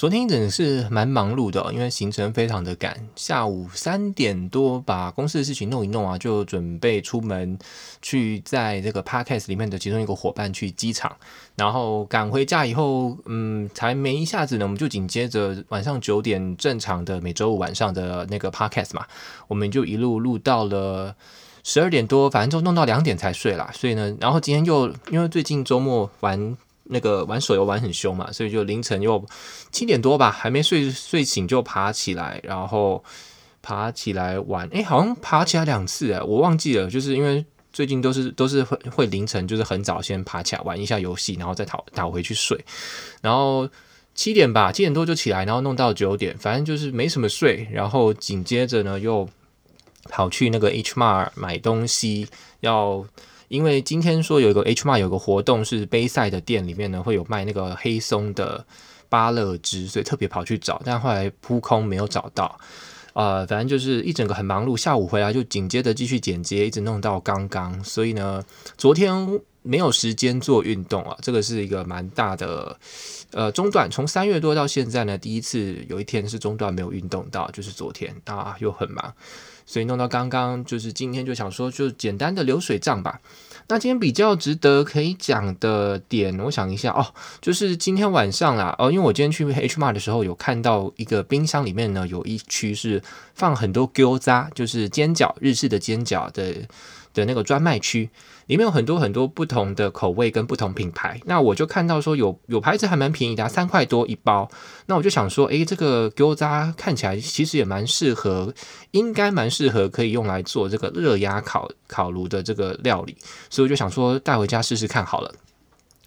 [0.00, 7.58] 昨天真的是蛮忙碌的，因为行程非常的赶，下午三点多把公司的事情弄一弄啊，就准备出门
[8.00, 11.14] 去在这个 podcast 里面的其中一个伙伴去机场，
[11.54, 19.04] 然后赶回家以后，嗯，才没一下子呢，我们就紧接着晚上九点正常的每周五晚上的那个 podcast 嘛，
[19.48, 21.14] 我们就一路录到了
[21.62, 23.70] 十二点多，反正就弄到两点才睡啦。
[23.74, 26.56] 所以呢，然后今天又因为最近周末玩。
[26.90, 29.24] 那个玩手游玩很凶嘛，所以就凌晨又
[29.70, 33.02] 七点多吧，还没睡睡醒就爬起来，然后
[33.62, 42.58] 爬起来玩，诶，好像爬起来两次诶，我忘记了，就是因为最近都是都是会会凌晨，就是很早先爬起来玩一下游戏，然后再倒倒回去睡，
[43.22, 43.68] 然后
[44.14, 49.28] 七点吧，七点多就起来，然后弄到九点，反正就是没什么睡，然后紧接着呢又
[50.08, 52.28] 跑去那个 H Mart 买东西
[52.60, 53.06] 要。
[53.50, 58.64] 因为今天说有一个 H Mart 有个活动，是杯赛的店里面呢会有卖那个黑松的
[59.08, 62.56] 芭乐汁，所以特别跑去找，但后来扑空没有找到。
[63.12, 68.40] 呃，反正就是一整个很忙碌，下午回来就紧接着继续剪接，一直弄到刚刚，所以呢，
[68.78, 69.12] 昨天
[69.62, 72.76] 没有时间做运动啊，这个是一个蛮大的
[73.32, 73.90] 呃中断。
[73.90, 79.14] 从三月多到现在呢，第一次有一天是中断没有运动到，就是昨天啊，又很忙。
[79.66, 83.20] 所以弄到刚刚，就是今天就想说，就简单的流水账吧。
[83.68, 87.06] 那今天比较值得可以讲的点，我想一下哦，
[87.40, 93.00] 就是今天晚上啦，哦，因为我今天去 H Mart 的时候，有看到一个冰箱里面呢，有一区是
[93.34, 96.52] 放很多 Gyoza，就是煎饺，日式的煎饺的
[97.14, 98.10] 的那个专卖区。
[98.46, 104.50] 里面有很多很多不同的口味跟不同品牌，那我就看到说有有牌子还蛮便宜的，三块多一包。
[104.86, 106.44] 那我就想说，诶，这个饺子
[106.76, 108.52] 看起来其实也蛮适合，
[108.90, 113.16] 应该蛮适合可以用来做这个热压烤烤炉的这个料理，
[113.48, 115.32] 所以我就想说带回家试试看好了，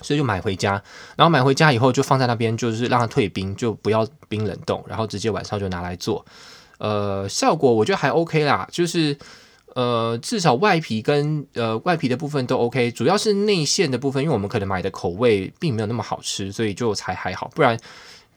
[0.02, 0.72] 所以就买回家，
[1.16, 6.26] 然后买回家以后就放在那边，就是让它退冰，就不要冰冷冻，然后直接晚上就拿来做。
[6.80, 9.18] 呃，效果我觉得还 OK 啦，就是。
[9.76, 17.50] 呃，至少外皮跟呃外皮的部分都 OK，主要是内馅的部分，因为我们可能买的口味并没有那么好吃，所以就才还好。
[17.56, 17.76] 不然，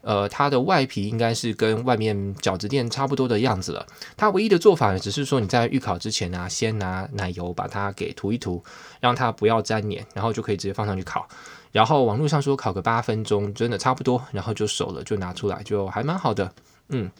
[0.00, 3.86] 呃，它的外皮应该是跟外面饺子店差不多的样子了。
[4.16, 8.64] 它唯一的做法呢，只是说你在预烤之前呢、先拿奶油把它给涂一涂，
[8.98, 11.28] 让它不要粘黏，然后就可以直接放上去烤。
[11.70, 16.50] 然后网络上说烤个八分钟，真的差不多，然后就熟了，就拿出来，就还蛮好的，
[16.88, 17.10] 嗯。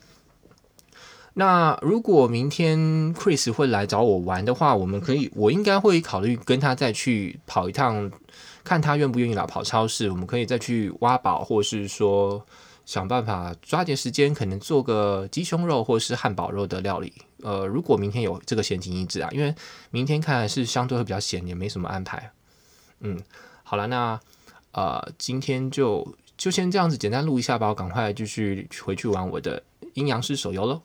[1.38, 2.78] 那如果明天
[3.14, 8.10] Chris 会来找我玩的话，我们可以，我应该会考虑跟他再去跑一趟，
[8.64, 10.10] 看他愿不愿意来跑超市。
[10.10, 12.42] 我们可以再去挖宝，或是说
[12.86, 17.12] 想办法抓点时间，可能做个鸡胸肉或是汉堡肉的料理。
[17.42, 19.54] 呃，如果明天有这个闲情逸致啊，因为
[19.90, 22.32] 明天看来是相对会比较闲，也没什么安排。
[23.00, 23.20] 嗯，
[23.62, 24.18] 好了，那
[24.72, 30.80] 呃，今天就就先这样子简单录一下吧，我赶快继续回去玩我的阴阳师手游喽。